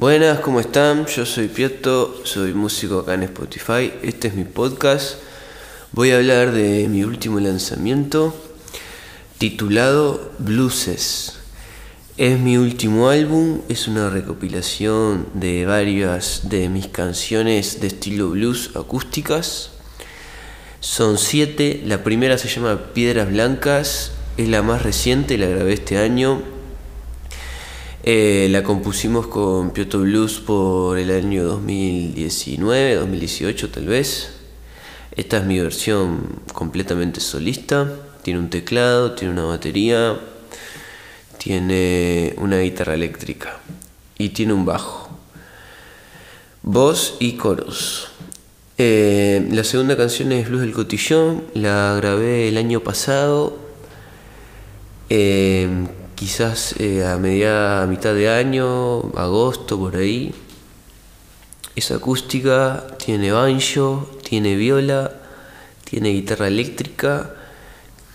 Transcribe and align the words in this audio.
Buenas, 0.00 0.40
¿cómo 0.40 0.60
están? 0.60 1.04
Yo 1.04 1.26
soy 1.26 1.48
Pieto, 1.48 2.22
soy 2.24 2.54
músico 2.54 3.00
acá 3.00 3.12
en 3.12 3.24
Spotify. 3.24 3.92
Este 4.02 4.28
es 4.28 4.34
mi 4.34 4.44
podcast. 4.44 5.18
Voy 5.92 6.10
a 6.10 6.16
hablar 6.16 6.52
de 6.52 6.88
mi 6.88 7.04
último 7.04 7.38
lanzamiento 7.38 8.34
titulado 9.36 10.32
Blueses. 10.38 11.34
Es 12.16 12.38
mi 12.38 12.56
último 12.56 13.10
álbum, 13.10 13.60
es 13.68 13.88
una 13.88 14.08
recopilación 14.08 15.26
de 15.34 15.66
varias 15.66 16.48
de 16.48 16.70
mis 16.70 16.86
canciones 16.86 17.82
de 17.82 17.88
estilo 17.88 18.30
blues 18.30 18.70
acústicas. 18.76 19.72
Son 20.80 21.18
siete, 21.18 21.82
la 21.84 22.02
primera 22.02 22.38
se 22.38 22.48
llama 22.48 22.94
Piedras 22.94 23.28
Blancas, 23.28 24.12
es 24.38 24.48
la 24.48 24.62
más 24.62 24.82
reciente, 24.82 25.36
la 25.36 25.48
grabé 25.48 25.74
este 25.74 25.98
año 25.98 26.40
eh, 28.02 28.48
la 28.50 28.62
compusimos 28.62 29.26
con 29.26 29.72
Piotr 29.72 29.98
Blues 29.98 30.40
por 30.40 30.98
el 30.98 31.10
año 31.10 31.44
2019, 31.44 32.94
2018 32.94 33.68
tal 33.68 33.86
vez. 33.86 34.32
Esta 35.14 35.36
es 35.38 35.44
mi 35.44 35.60
versión 35.60 36.40
completamente 36.54 37.20
solista. 37.20 37.92
Tiene 38.22 38.40
un 38.40 38.48
teclado, 38.48 39.12
tiene 39.12 39.34
una 39.34 39.44
batería, 39.44 40.18
tiene 41.36 42.34
una 42.38 42.60
guitarra 42.60 42.94
eléctrica 42.94 43.58
y 44.16 44.30
tiene 44.30 44.54
un 44.54 44.64
bajo. 44.64 45.10
Voz 46.62 47.16
y 47.20 47.32
coros. 47.32 48.08
Eh, 48.78 49.46
la 49.50 49.62
segunda 49.62 49.94
canción 49.94 50.32
es 50.32 50.48
Blues 50.48 50.62
del 50.62 50.72
Cotillón, 50.72 51.44
la 51.52 51.94
grabé 51.96 52.48
el 52.48 52.56
año 52.56 52.80
pasado. 52.80 53.58
Eh, 55.10 55.68
quizás 56.20 56.74
eh, 56.78 57.02
a 57.06 57.16
media 57.16 57.86
mitad 57.88 58.12
de 58.12 58.28
año, 58.28 59.00
agosto, 59.16 59.78
por 59.78 59.96
ahí. 59.96 60.34
Es 61.74 61.90
acústica, 61.92 62.86
tiene 62.98 63.32
banjo, 63.32 64.06
tiene 64.22 64.54
viola, 64.54 65.16
tiene 65.82 66.10
guitarra 66.10 66.48
eléctrica, 66.48 67.34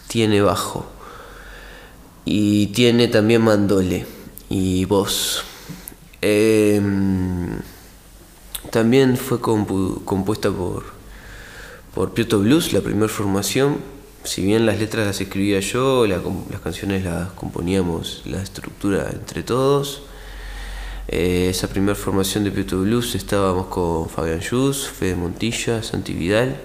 tiene 0.08 0.40
bajo. 0.42 0.86
Y 2.26 2.68
tiene 2.68 3.08
también 3.08 3.42
mandole 3.42 4.06
y 4.50 4.86
voz. 4.86 5.44
Em, 6.22 7.58
también 8.70 9.18
fue 9.18 9.42
compuesta 9.42 10.52
por, 10.52 10.84
por 11.96 12.14
Piotr 12.14 12.38
Blues, 12.38 12.72
la 12.72 12.82
primera 12.82 13.12
formación 13.12 13.95
si 14.26 14.44
bien 14.44 14.66
las 14.66 14.80
letras 14.80 15.06
las 15.06 15.22
escribía 15.22 15.60
yo, 15.60 16.06
las 16.08 16.22
canciones 16.64 17.04
las 17.04 17.32
componíamos, 17.34 18.24
la 18.26 18.42
estructura 18.42 19.10
entre 19.12 19.44
todos. 19.44 20.02
Eh, 21.08 21.50
esa 21.52 21.68
primera 21.68 21.94
formación 21.94 22.44
de 22.44 22.52
Pietro 22.52 22.82
Blues 22.82 23.14
estábamos 23.14 23.68
con 23.68 24.10
Fabián 24.10 24.42
Jus, 24.42 24.90
Fede 24.90 25.16
Montilla, 25.16 25.84
Santi 25.84 26.14
Vidal. 26.14 26.60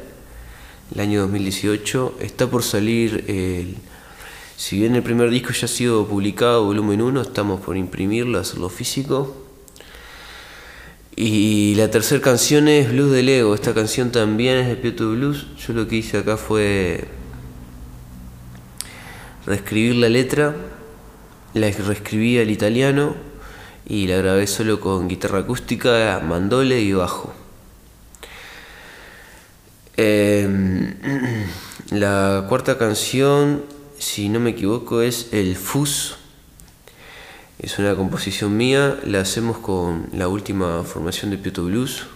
El 0.95 1.01
año 1.01 1.21
2018 1.21 2.17
está 2.21 2.49
por 2.49 2.63
salir 2.63 3.25
el. 3.29 3.77
Si 4.57 4.79
bien 4.79 4.95
el 4.95 5.03
primer 5.03 5.31
disco 5.31 5.53
ya 5.53 5.67
ha 5.67 5.69
sido 5.69 6.07
publicado, 6.07 6.65
volumen 6.65 7.01
1, 7.01 7.21
estamos 7.21 7.61
por 7.61 7.77
imprimirlo, 7.77 8.39
hacerlo 8.39 8.69
físico. 8.69 9.37
Y 11.17 11.75
la 11.77 11.91
tercera 11.91 12.21
canción 12.21 12.69
es 12.69 12.91
Blues 12.91 13.13
del 13.13 13.29
Ego. 13.29 13.55
Esta 13.55 13.75
canción 13.75 14.11
también 14.11 14.57
es 14.59 14.69
de 14.69 14.77
Pietro 14.77 15.11
Blues. 15.11 15.47
Yo 15.67 15.75
lo 15.75 15.87
que 15.87 15.97
hice 15.97 16.19
acá 16.19 16.37
fue 16.37 17.20
reescribir 19.47 19.97
la 19.97 20.09
letra, 20.09 20.55
la 21.55 21.71
reescribí 21.71 22.39
al 22.39 22.51
italiano 22.51 23.15
y 23.87 24.07
la 24.07 24.17
grabé 24.17 24.47
solo 24.47 24.81
con 24.81 25.09
guitarra 25.09 25.41
acústica, 25.41 26.21
mandole 26.21 26.81
y 26.81 26.93
bajo. 26.93 27.33
Em, 29.97 30.95
la 31.91 32.47
cuarta 32.49 32.79
canción, 32.79 33.65
si 33.99 34.29
no 34.29 34.41
me 34.41 34.51
equivoco, 34.51 35.03
es 35.03 35.29
El 35.33 35.57
Fus. 35.57 36.17
Es 37.59 37.79
una 37.79 37.95
composición 37.95 38.57
mía, 38.57 38.99
la 39.05 39.21
hacemos 39.21 39.59
con 39.59 40.09
la 40.15 40.29
última 40.29 40.83
formación 40.85 41.31
de 41.31 41.39
Piotr 41.39 41.63
Blues. 41.63 42.07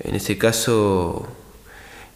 En 0.00 0.16
este 0.16 0.38
caso 0.38 1.28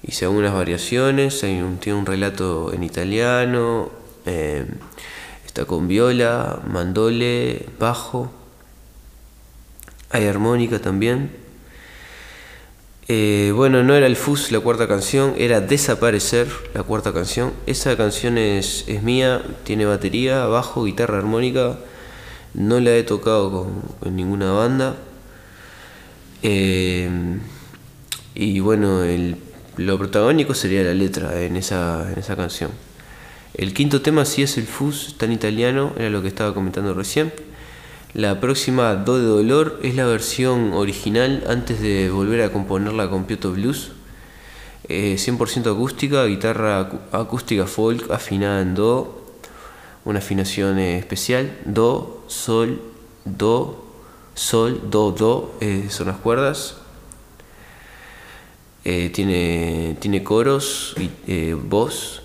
hice 0.03 0.25
algunas 0.25 0.53
variaciones, 0.53 1.43
hay 1.45 1.61
un, 1.61 1.79
tiene 1.79 1.99
un 1.99 2.07
relato 2.07 2.73
en 2.73 2.83
italiano, 2.83 3.91
eh, 4.27 4.67
está 5.47 5.65
con 5.65 5.89
viola, 5.89 6.61
mandole, 6.67 7.67
bajo, 7.79 8.31
hay 10.11 10.27
armónica 10.27 10.79
también. 10.79 11.31
Eh, 13.11 13.53
bueno, 13.55 13.83
no 13.83 13.95
era 13.95 14.07
el 14.07 14.17
Fus 14.17 14.53
la 14.53 14.61
cuarta 14.61 14.87
canción, 14.87 15.35
era 15.39 15.61
Desaparecer 15.61 16.47
la 16.75 16.83
cuarta 16.83 17.13
canción. 17.13 17.53
Esa 17.67 17.97
canción 17.97 18.37
es, 18.37 18.85
es 18.87 19.03
mía, 19.03 19.43
tiene 19.65 19.87
batería, 19.87 20.45
bajo, 20.47 20.85
guitarra 20.85 21.19
armónica. 21.19 21.79
No 22.55 22.81
la 22.81 22.91
he 22.97 23.03
tocado 23.03 23.71
con, 24.01 24.17
ninguna 24.17 24.53
banda. 24.53 24.97
Eh, 26.43 27.09
y 28.35 28.61
bueno, 28.61 29.03
el 29.05 29.37
lo 29.79 29.97
protagónico 29.97 30.55
sería 30.55 30.83
la 30.83 30.93
letra 30.93 31.41
en 31.41 31.57
esa, 31.57 32.11
en 32.13 32.19
esa 32.19 32.37
canción. 32.37 32.71
El 33.55 33.73
quinto 33.75 34.03
tema 34.03 34.25
sí 34.25 34.43
es 34.43 34.59
el 34.59 34.67
Fus, 34.67 35.17
en 35.21 35.33
italiano, 35.33 35.93
era 35.97 36.11
lo 36.11 36.21
que 36.21 36.29
estaba 36.29 36.53
comentando 36.53 36.95
recién. 36.95 37.33
La 38.13 38.41
próxima 38.41 38.95
Do 38.95 39.19
de 39.19 39.25
Dolor 39.25 39.81
es 39.83 39.95
la 39.95 40.05
versión 40.07 40.73
original 40.73 41.45
antes 41.49 41.81
de 41.81 42.11
volver 42.11 42.43
a 42.43 42.53
componerla 42.53 43.09
con 43.09 43.25
Piotr 43.25 43.51
Blues. 43.51 43.93
100% 44.89 45.67
eh, 45.67 45.71
acústica, 45.71 46.25
guitarra 46.25 46.89
acústica 47.13 47.67
folk 47.67 48.11
afinada 48.11 48.63
en 48.63 48.75
Do, 48.75 49.23
una 50.05 50.19
afinación 50.19 50.79
especial, 50.79 51.57
Do, 51.67 52.25
Sol, 52.27 52.81
Do, 53.25 53.85
Sol, 54.35 54.81
Do, 54.91 55.13
Do, 55.13 55.55
eh, 55.61 55.87
son 55.91 56.07
las 56.07 56.17
cuerdas, 56.17 56.77
eh, 58.85 59.11
tiene, 59.11 59.97
tiene 60.01 60.23
coros, 60.23 60.95
eh, 61.27 61.57
voz, 61.61 62.23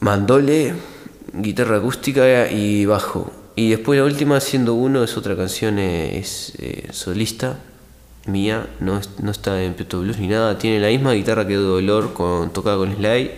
mandole, 0.00 0.74
guitarra 1.32 1.78
acústica 1.78 2.50
y 2.50 2.86
bajo. 2.86 3.32
Y 3.56 3.70
después 3.70 3.98
la 3.98 4.04
última, 4.04 4.40
siendo 4.40 4.74
uno, 4.74 5.02
es 5.04 5.16
otra 5.16 5.36
canción, 5.36 5.78
eh, 5.78 6.18
es 6.18 6.54
solista 6.92 7.58
mía, 8.26 8.68
no, 8.80 9.00
no 9.22 9.30
está 9.30 9.62
en 9.62 9.74
Pietro 9.74 10.00
Blues 10.00 10.18
ni 10.18 10.28
nada, 10.28 10.56
tiene 10.58 10.78
la 10.78 10.88
misma 10.88 11.12
guitarra 11.12 11.46
que 11.46 11.56
Dolor, 11.56 12.12
con, 12.12 12.52
tocada 12.52 12.76
con 12.76 12.94
slide, 12.94 13.32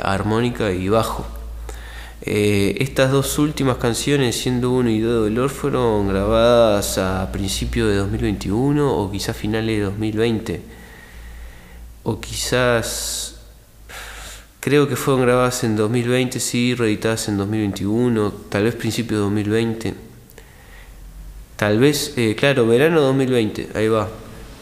armónica 0.00 0.72
y 0.72 0.88
bajo. 0.88 1.39
Eh, 2.22 2.76
estas 2.80 3.10
dos 3.12 3.38
últimas 3.38 3.78
canciones, 3.78 4.36
siendo 4.36 4.70
uno 4.72 4.90
y 4.90 5.00
dos 5.00 5.24
dolor, 5.24 5.48
fueron 5.48 6.08
grabadas 6.08 6.98
a 6.98 7.30
principios 7.32 7.88
de 7.88 7.96
2021 7.96 8.94
o 8.94 9.10
quizás 9.10 9.36
finales 9.36 9.78
de 9.78 9.84
2020. 9.84 10.60
O 12.02 12.20
quizás, 12.20 13.40
creo 14.60 14.88
que 14.88 14.96
fueron 14.96 15.22
grabadas 15.22 15.64
en 15.64 15.76
2020, 15.76 16.40
sí, 16.40 16.74
reeditadas 16.74 17.28
en 17.28 17.38
2021, 17.38 18.32
tal 18.50 18.64
vez 18.64 18.74
principios 18.74 19.18
de 19.18 19.22
2020. 19.24 19.94
Tal 21.56 21.78
vez, 21.78 22.14
eh, 22.16 22.34
claro, 22.36 22.66
verano 22.66 23.00
2020, 23.02 23.70
ahí 23.74 23.88
va. 23.88 24.08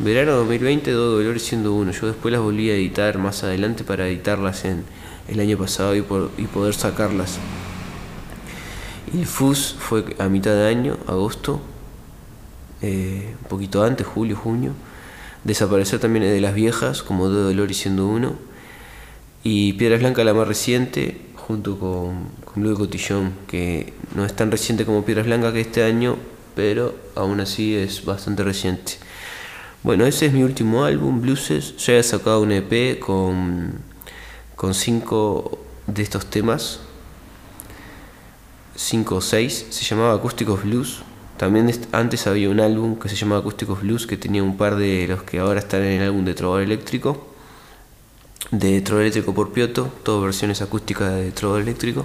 Verano 0.00 0.32
2020, 0.32 0.90
dos 0.92 1.18
dolores 1.18 1.42
siendo 1.42 1.74
uno. 1.74 1.90
Yo 1.92 2.06
después 2.06 2.32
las 2.32 2.40
volví 2.40 2.70
a 2.70 2.74
editar 2.74 3.18
más 3.18 3.42
adelante 3.44 3.84
para 3.84 4.08
editarlas 4.08 4.64
en 4.64 4.84
el 5.28 5.40
año 5.40 5.58
pasado 5.58 5.94
y, 5.94 6.02
poder 6.02 6.74
sacarlas. 6.74 7.38
El 9.12 9.26
FUS 9.26 9.76
fue 9.78 10.04
a 10.18 10.28
mitad 10.28 10.52
de 10.52 10.66
año, 10.66 10.96
agosto, 11.06 11.60
eh, 12.82 13.34
un 13.42 13.48
poquito 13.48 13.82
antes, 13.82 14.06
julio, 14.06 14.36
junio. 14.36 14.72
Desaparecer 15.44 16.00
también 16.00 16.24
de 16.24 16.40
las 16.40 16.54
viejas, 16.54 17.02
como 17.02 17.30
De 17.30 17.42
Dolor 17.42 17.70
y 17.70 17.74
siendo 17.74 18.06
uno. 18.06 18.36
Y 19.44 19.74
Piedras 19.74 20.00
Blancas, 20.00 20.24
la 20.24 20.34
más 20.34 20.48
reciente, 20.48 21.20
junto 21.36 21.78
con, 21.78 22.28
con 22.44 22.64
de 22.64 22.74
Cotillón, 22.74 23.32
que 23.46 23.92
no 24.14 24.24
es 24.24 24.34
tan 24.34 24.50
reciente 24.50 24.84
como 24.84 25.04
Piedras 25.04 25.26
Blancas 25.26 25.52
que 25.52 25.60
este 25.60 25.84
año, 25.84 26.16
pero 26.54 26.94
aún 27.14 27.40
así 27.40 27.74
es 27.74 28.04
bastante 28.04 28.42
reciente. 28.42 28.94
Bueno, 29.82 30.04
ese 30.06 30.26
es 30.26 30.32
mi 30.32 30.42
último 30.42 30.84
álbum, 30.84 31.20
Blueses. 31.20 31.76
Ya 31.78 31.94
he 31.94 32.02
sacado 32.02 32.42
un 32.42 32.52
EP 32.52 32.98
con 32.98 33.87
con 34.58 34.74
cinco 34.74 35.56
de 35.86 36.02
estos 36.02 36.26
temas, 36.26 36.80
cinco 38.74 39.14
o 39.14 39.20
seis, 39.20 39.66
se 39.70 39.84
llamaba 39.84 40.14
Acústicos 40.14 40.64
Blues. 40.64 41.02
También 41.36 41.70
antes 41.92 42.26
había 42.26 42.50
un 42.50 42.58
álbum 42.58 42.98
que 42.98 43.08
se 43.08 43.14
llamaba 43.14 43.40
Acústicos 43.40 43.82
Blues 43.82 44.08
que 44.08 44.16
tenía 44.16 44.42
un 44.42 44.56
par 44.56 44.74
de 44.74 45.06
los 45.06 45.22
que 45.22 45.38
ahora 45.38 45.60
están 45.60 45.84
en 45.84 46.00
el 46.00 46.08
álbum 46.08 46.24
de 46.24 46.34
Trovador 46.34 46.64
Eléctrico, 46.64 47.28
de 48.50 48.80
Trovador 48.80 49.02
Eléctrico 49.02 49.32
por 49.32 49.52
Pioto, 49.52 49.92
todas 50.02 50.24
versiones 50.24 50.60
acústicas 50.60 51.14
de 51.14 51.30
Trovador 51.30 51.62
Eléctrico. 51.62 52.04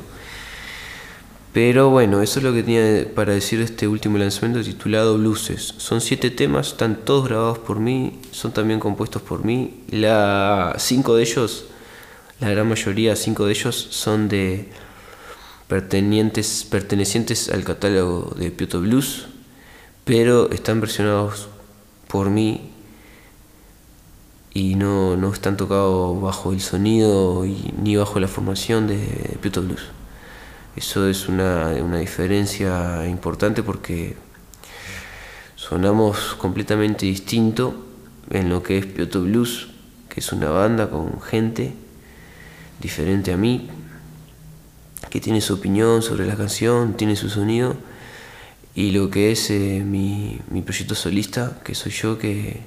Pero 1.53 1.89
bueno, 1.89 2.21
eso 2.21 2.37
es 2.37 2.45
lo 2.45 2.53
que 2.53 2.61
tenía 2.61 3.07
para 3.15 3.33
decir 3.33 3.57
de 3.57 3.65
este 3.65 3.87
último 3.87 4.19
lanzamiento 4.19 4.63
titulado 4.63 5.17
Blueses. 5.17 5.73
Son 5.77 6.01
siete 6.01 6.29
temas, 6.29 6.67
están 6.67 6.97
todos 7.03 7.27
grabados 7.29 7.57
por 7.57 7.79
mí, 7.79 8.19
son 8.29 8.51
también 8.51 8.79
compuestos 8.79 9.23
por 9.23 9.43
mí. 9.43 9.83
La, 9.89 10.75
cinco 10.77 11.15
de 11.15 11.23
ellos, 11.23 11.65
la 12.43 12.49
gran 12.49 12.67
mayoría, 12.67 13.15
cinco 13.15 13.45
de 13.45 13.53
ellos 13.53 13.87
son 13.91 14.27
de 14.27 14.67
pertenecientes, 15.69 16.67
pertenecientes 16.69 17.49
al 17.49 17.63
catálogo 17.63 18.35
de 18.35 18.51
Pioto 18.51 18.81
Blues, 18.81 19.27
pero 20.03 20.51
están 20.51 20.81
versionados 20.81 21.47
por 22.09 22.29
mí 22.29 22.69
y 24.53 24.75
no, 24.75 25.15
no 25.15 25.31
están 25.31 25.55
tocados 25.55 26.21
bajo 26.21 26.51
el 26.51 26.59
sonido 26.59 27.45
ni 27.81 27.95
bajo 27.95 28.19
la 28.19 28.27
formación 28.27 28.87
de 28.87 29.37
Pioto 29.41 29.61
Blues. 29.61 29.83
Eso 30.75 31.07
es 31.07 31.29
una, 31.29 31.67
una 31.81 31.99
diferencia 31.99 33.07
importante 33.07 33.63
porque 33.63 34.17
sonamos 35.55 36.35
completamente 36.37 37.05
distinto 37.05 37.85
en 38.31 38.49
lo 38.49 38.61
que 38.63 38.79
es 38.79 38.85
Pioto 38.85 39.21
Blues, 39.21 39.69
que 40.09 40.19
es 40.19 40.33
una 40.33 40.49
banda 40.49 40.89
con 40.89 41.21
gente 41.21 41.82
diferente 42.83 43.33
a 43.33 43.37
mí, 43.37 43.67
que 45.09 45.19
tiene 45.19 45.41
su 45.41 45.55
opinión 45.55 46.03
sobre 46.03 46.27
la 46.27 46.35
canción, 46.35 46.95
tiene 46.95 47.15
su 47.15 47.29
sonido, 47.29 47.75
y 48.75 48.91
lo 48.91 49.09
que 49.09 49.31
es 49.31 49.49
eh, 49.49 49.81
mi, 49.83 50.39
mi 50.51 50.61
proyecto 50.61 50.93
solista, 50.93 51.59
que 51.63 51.73
soy 51.73 51.91
yo 51.91 52.19
que, 52.19 52.61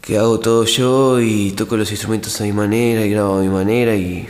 que 0.00 0.16
hago 0.16 0.40
todo 0.40 0.64
yo 0.64 1.20
y 1.20 1.52
toco 1.52 1.76
los 1.76 1.90
instrumentos 1.90 2.40
a 2.40 2.44
mi 2.44 2.52
manera 2.52 3.04
y 3.04 3.10
grabo 3.10 3.36
a 3.36 3.42
mi 3.42 3.48
manera 3.48 3.94
y 3.94 4.26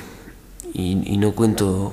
y, 0.74 1.16
no 1.18 1.32
cuento 1.32 1.92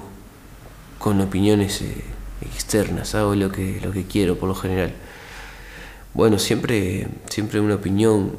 con 0.98 1.20
opiniones 1.22 1.82
eh, 1.82 2.04
externas, 2.42 3.16
hago 3.16 3.36
lo 3.36 3.52
que, 3.52 3.80
lo 3.82 3.92
que 3.92 4.06
quiero 4.06 4.38
por 4.38 4.50
lo 4.50 4.56
general. 4.56 4.94
Bueno, 6.14 6.40
siempre, 6.40 7.08
siempre 7.30 7.60
una 7.60 7.76
opinión 7.76 8.38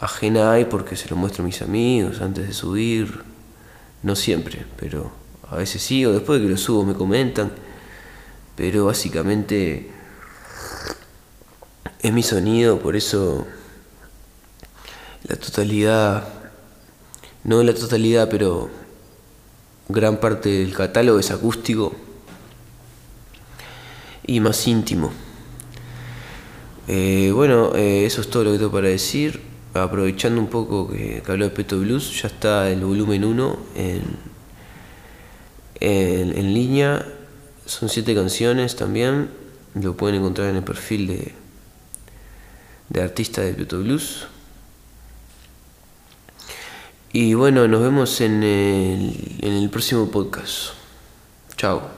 ajena 0.00 0.52
hay 0.52 0.64
porque 0.66 0.96
se 0.96 1.08
lo 1.08 1.16
muestro 1.16 1.42
a 1.42 1.46
mis 1.46 1.62
amigos 1.62 2.20
antes 2.20 2.46
de 2.46 2.52
subir, 2.52 3.22
no 4.02 4.14
siempre, 4.14 4.64
pero 4.76 5.10
a 5.50 5.56
veces 5.56 5.82
sí, 5.82 6.04
o 6.04 6.12
después 6.12 6.40
de 6.40 6.46
que 6.46 6.52
lo 6.52 6.58
subo 6.58 6.84
me 6.84 6.94
comentan, 6.94 7.52
pero 8.56 8.86
básicamente 8.86 9.90
es 12.00 12.12
mi 12.12 12.22
sonido, 12.22 12.78
por 12.78 12.96
eso 12.96 13.46
la 15.24 15.36
totalidad, 15.36 16.28
no 17.44 17.62
la 17.62 17.74
totalidad, 17.74 18.28
pero 18.30 18.70
gran 19.88 20.18
parte 20.20 20.48
del 20.48 20.74
catálogo 20.74 21.18
es 21.18 21.30
acústico 21.30 21.94
y 24.26 24.40
más 24.40 24.66
íntimo. 24.68 25.10
Eh, 26.86 27.32
bueno, 27.34 27.74
eh, 27.74 28.06
eso 28.06 28.20
es 28.20 28.30
todo 28.30 28.44
lo 28.44 28.52
que 28.52 28.58
tengo 28.58 28.72
para 28.72 28.88
decir. 28.88 29.42
Aprovechando 29.82 30.40
un 30.40 30.48
poco 30.48 30.88
que, 30.88 31.22
habló 31.26 31.44
de 31.44 31.50
Peto 31.50 31.78
Blues, 31.78 32.22
ya 32.22 32.28
está 32.28 32.70
el 32.70 32.84
volumen 32.84 33.24
1 33.24 33.58
en, 33.76 34.02
en, 35.80 36.54
línea. 36.54 37.06
Son 37.66 37.88
siete 37.88 38.14
canciones 38.14 38.76
también. 38.76 39.30
Lo 39.74 39.96
pueden 39.96 40.16
encontrar 40.16 40.48
en 40.48 40.56
el 40.56 40.64
perfil 40.64 41.06
de, 41.06 41.34
de 42.88 43.02
artista 43.02 43.42
de 43.42 43.54
Peto 43.54 43.80
Blues. 43.80 44.26
Y 47.12 47.34
bueno, 47.34 47.66
nos 47.68 47.80
vemos 47.80 48.20
en 48.20 48.42
el, 48.42 49.38
en 49.40 49.52
el 49.52 49.70
próximo 49.70 50.10
podcast. 50.10 50.74
Chao. 51.56 51.97